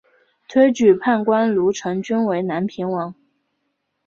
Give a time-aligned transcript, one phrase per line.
[0.47, 3.13] 推举判官卢成均为南平王。